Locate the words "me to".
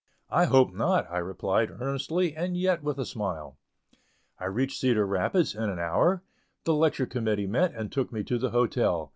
8.11-8.39